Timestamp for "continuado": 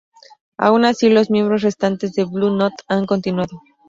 3.05-3.61